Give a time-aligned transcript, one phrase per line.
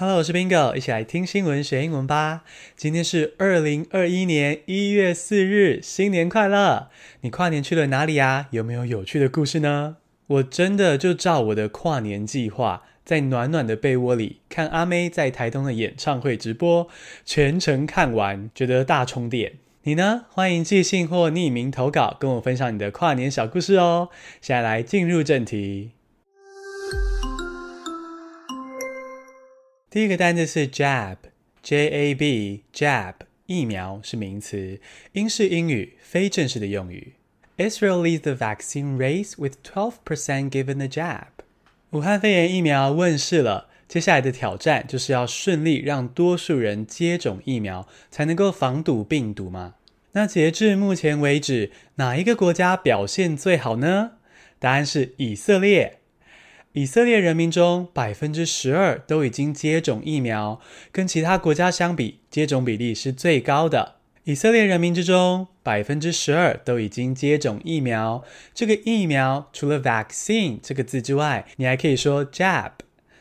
[0.00, 2.42] Hello，我是 Bingo，一起来听新闻学英文吧。
[2.74, 6.88] 今天是二零二一年一月四日，新年快乐！
[7.20, 8.46] 你跨年去了哪里呀？
[8.50, 9.98] 有没有有趣的故事呢？
[10.26, 16.88] 我真的就照我的跨年计划，在暖暖的被窝里看阿妹在台东的演唱会直播，
[17.26, 19.52] 全程看完，觉得大充电。
[19.82, 20.24] 你呢？
[20.30, 24.08] 欢迎寄信或匿名投稿，跟我分享你的跨年小故事哦。
[24.40, 25.90] 现在来进入正题。
[29.90, 31.14] 第一个单词是 jab，J-A-B，jab，
[33.46, 34.78] 疫苗是名词，
[35.14, 37.14] 英式英语，非正式的用语。
[37.56, 41.24] Israel leads the vaccine race with 12% given the jab。
[41.90, 49.74] 武汉肺炎疫苗问世了，接下来的挑战就是要顺利让多数人接种疫苗，才能够防堵病毒嘛。
[50.12, 54.12] 那截至目前为止，哪一个国家表现最好呢？
[54.60, 55.96] 答案是以色列。
[56.72, 60.60] 以色列人民中百分之十二都已经接种疫苗，
[60.92, 63.96] 跟其他国家相比，接种比例是最高的。
[64.22, 68.22] 以色列人民之中百分之十二都已经接种疫苗，
[68.54, 72.70] 这个疫苗除了 vaccine 这个字之外，你还可以说 jab，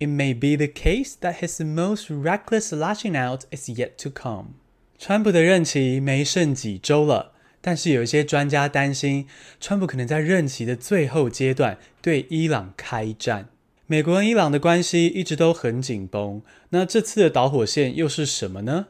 [0.00, 4.54] It may be the case that his most reckless lashing out is yet to come。
[4.96, 9.26] 川普的任期没剩几周了，但是有一些专家担心，
[9.60, 13.48] 川普可能在任期的最后阶段对伊朗开战。
[13.86, 18.86] 美国跟伊朗的关系一直都很紧绷，那这次的导火线又是什么呢？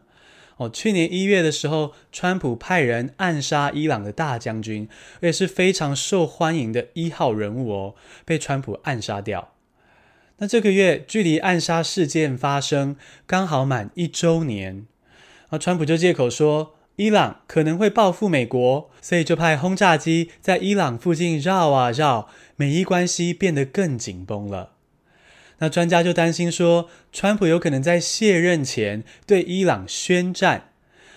[0.58, 4.88] 哦，去年一月的时候，川普派人暗杀伊朗的大将军，
[5.22, 7.94] 而且是非常受欢迎的一号人物哦，
[8.26, 9.54] 被川普暗杀掉。
[10.38, 14.86] 那这个月距离暗杀事件发生刚好满一周年，
[15.48, 24.74] 而川普就借口说伊朗可能会报复美国，所以就派轰炸机在伊朗附近绕啊绕，美伊关系变得更紧绷了。
[25.58, 30.70] 那专家就担心说，川普有可能在卸任前对伊朗宣战。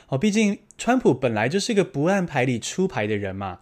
[0.07, 3.59] 哦，毕竟川普本来就是个不按牌理出牌的人嘛，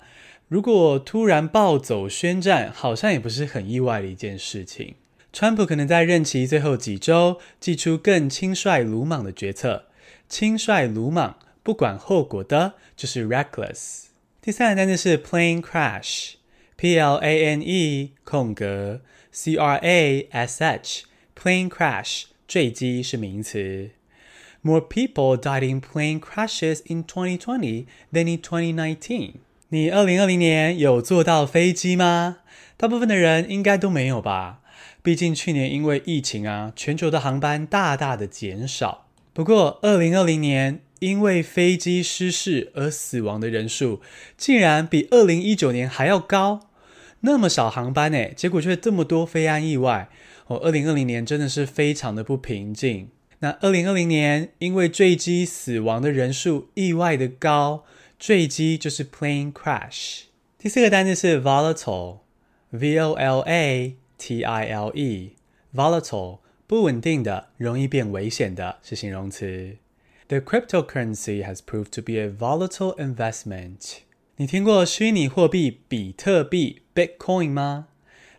[0.47, 4.95] 如果突然暴走宣战，好像也不是很意外的一件事情。
[5.31, 9.85] 川普可能在任期最后几周，祭出更轻率鲁莽的决策。
[10.27, 14.05] 轻率鲁莽，不管后果的，就是 reckless。
[14.41, 19.01] 第三个单词是 plane crash，P L A N E 空格
[19.31, 23.91] C R A S H，plane crash 坠机是名词。
[24.61, 29.33] More people died in plane crashes in 2020 than in 2019。
[29.69, 32.39] 你二零二零年有坐到飞机吗？
[32.75, 34.61] 大部分的人应该都没有吧。
[35.01, 39.05] 毕竟去年因为疫情啊，全球的航班大大的减少。
[39.33, 44.01] 不过，二零二零年因为飞机失事而死亡的人数，
[44.37, 46.67] 竟然比二零一九年还要高。
[47.21, 50.09] 那么少航班诶，结果却这么多飞安意外。
[50.47, 53.09] 哦，二零二零年真的是非常的不平静。
[53.39, 57.85] 那二零二零年因为坠机死亡的人数意外的高，
[58.17, 60.23] 坠机就是 plane crash。
[60.57, 63.95] 第四个单词是 volatile，V O L A。
[64.19, 69.77] T I L E，volatile，不稳定的，容易变危险的，是形容词。
[70.27, 73.99] The cryptocurrency has proved to be a volatile investment。
[74.35, 77.87] 你听过虚拟货币比特币 Bitcoin 吗？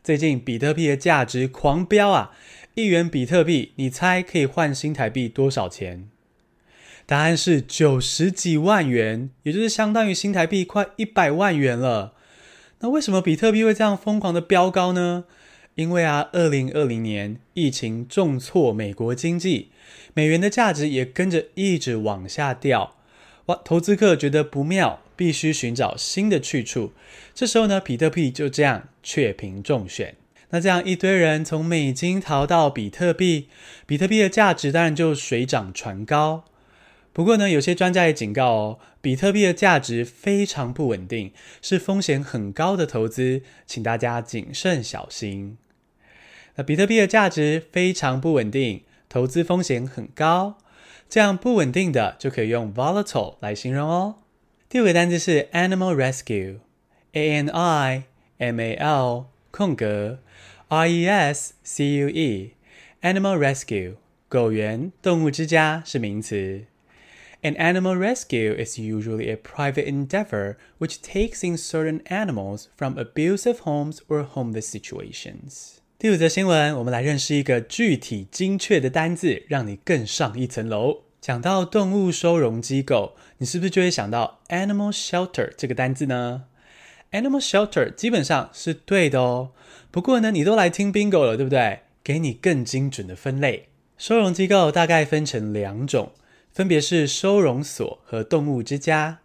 [0.04, 2.30] 最近比特币的价值狂飙啊！
[2.74, 6.08] 一元比特币，你猜可以换新台币多少钱？
[7.04, 12.14] 答案是九十几万元，也就是相当于新台币快一百万元了。
[12.78, 15.24] 那为什么比特币会这样疯狂的飙高呢？
[15.80, 19.70] 因为啊，二零二零年疫情重挫美国经济，
[20.12, 22.96] 美元的价值也跟着一直往下掉。
[23.46, 26.92] 哇，投资客觉得不妙，必须寻找新的去处。
[27.34, 30.16] 这时候呢，比特币就这样雀屏中选。
[30.50, 33.48] 那这样一堆人从美金逃到比特币，
[33.86, 36.44] 比特币的价值当然就水涨船高。
[37.14, 41.32] 不过呢，有些专家也警告哦，比特币的价值非常不稳定，
[41.62, 45.56] 是风险很高的投资，请大家谨慎小心。
[46.55, 50.57] 那比特币的价值非常不稳定，投资风险很高，
[51.09, 54.15] 这样不稳定的就可以用 volatile 来形容哦。
[54.69, 58.03] 第五个单词是 animal rescue，A N I
[58.37, 60.19] M A L 空格
[60.67, 63.95] R E S C U E，animal rescue
[64.27, 66.65] 狗园动物之家是名词。
[67.41, 73.99] An animal rescue is usually a private endeavor which takes in certain animals from abusive homes
[74.07, 75.75] or homeless situations.
[76.00, 81.02] 第五则新闻，我们来认识一个具体精确的单字，让你更上一层楼。
[81.20, 86.44] 讲到动物收容机构，你是不是就会想到 animal shelter 这个单字呢
[87.12, 89.50] ？animal shelter 基本上是对的哦。
[89.90, 91.80] 不过呢，你都来听 bingo 了，对不对？
[92.02, 93.68] 给你更精准的分类。
[93.98, 96.12] 收容机构大概分成两种，
[96.50, 99.18] 分别是收容所和动物之家。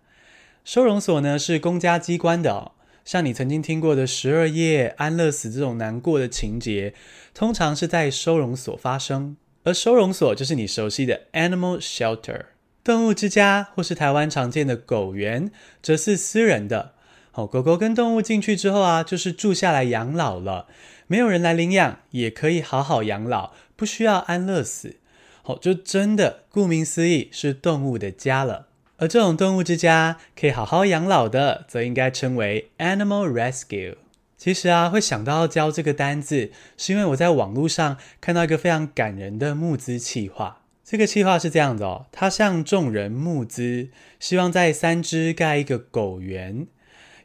[0.66, 2.74] 收容所呢是公家机关的。
[3.06, 6.96] 像你曾经听过的十二夜安乐死这种难过的情节，
[7.36, 9.38] 通常是在收容所发生。
[9.64, 12.46] 而收容所就是你熟悉的 animal shelter。
[12.84, 15.52] 动物之家或是台湾常见的狗园，
[15.84, 16.94] 则是私人的。
[17.34, 20.68] 哦，狗狗跟动物进去之后啊，就是住下来养老了，
[21.06, 24.98] 没有人来领养，也可以好好养老，不需要安乐死。
[25.44, 28.68] 哦，就真的顾名思义是动物的家了。
[28.98, 33.96] 而这种动物之家可以好好养老的，则应该称为 animal rescue。
[34.38, 40.62] 其实啊，会想到要教这个单字，是因为我在网络上看到一个非常感人的募资企划。
[40.84, 43.90] 这个企划是这样的哦，他向众人募资，
[44.20, 46.68] 希望在三芝盖一个狗园，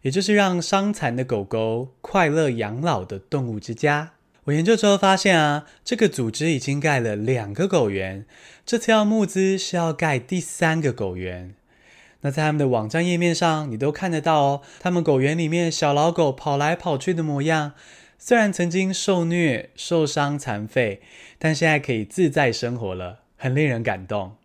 [0.03, 4.13] 也就是让伤残的狗狗快乐养老的动物之家。
[4.45, 8.25] 我研究之后发现啊，这个组织已经盖了两个狗园，
[8.65, 11.55] 这次要募资是要盖第三个狗园。
[12.23, 14.63] 那在他们的网站页面上，你都看得到哦。
[14.79, 17.73] 他们狗园里面小老狗跑来跑去的模样，
[18.19, 21.01] 虽然曾经受虐、受伤、残废，
[21.39, 24.37] 但现在可以自在生活了，很令人感动。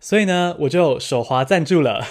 [0.00, 2.06] 所以呢，我就手滑赞助了。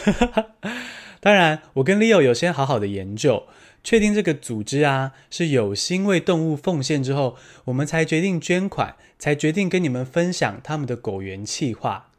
[1.20, 3.48] 当然，我跟 Leo 有先好好的研究，
[3.84, 7.36] 确定这个组织啊是有心为动物奉献之后，
[7.66, 12.10] 我们才决定捐款，才决定跟你们分享他们的狗园企划。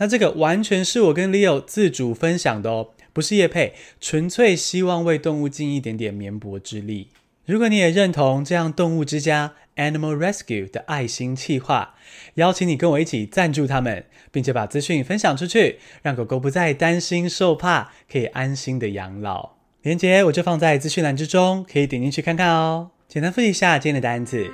[0.00, 7.08] 那这个完全是我跟 Leo 自主分享的哦，不是叶配，纯粹希望为动物尽一点点绵薄之力。
[7.44, 11.96] 如果你也认同这样动物之家 Animal Rescue 的爱心企划，
[12.36, 19.56] 邀请你跟我一起赞助他们，并且把资讯分享出去，让狗狗不再担心受怕，可以安心的养老。
[19.82, 22.90] 链接我就放在资讯栏之中，可以点进去看看哦。
[23.06, 24.50] 简单复习一下今天的单词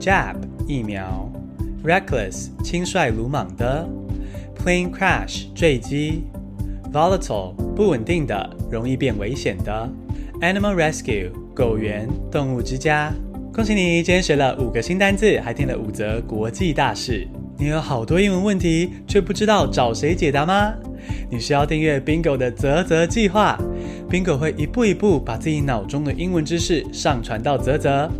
[0.00, 0.34] ：Jab
[0.66, 1.30] 疫苗
[1.84, 3.99] ，Reckless 轻率鲁莽的。
[4.62, 6.24] Plane crash 坠机
[6.92, 9.90] ，volatile 不稳定的，容易变危险的
[10.42, 13.10] ，animal rescue 狗园动物之家。
[13.54, 17.26] 恭喜你，今天学了五个新单字，还听了五则国际大事。
[17.56, 20.74] 你有好多英文问题，却不知道找谁解答吗？
[21.30, 23.58] 你需要订阅 Bingo 的泽泽计划
[24.10, 28.10] ，Bingo 会一步一步把自己脑中的英文知识上传到啧啧。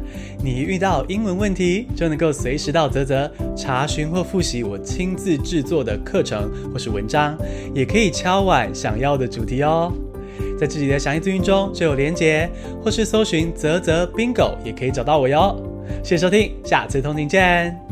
[0.42, 7.36] 你一遇到英文问题，就能够随时到啧啧查询或复习我亲自制作的课程或是文章，
[7.74, 9.92] 也可以敲碗想要的主题哦。
[10.58, 12.48] 在自己的详细资讯中就有连结，
[12.82, 15.60] 或是搜寻啧啧 Bingo 也可以找到我哟。
[16.04, 17.89] 谢谢收听，下次通勤见。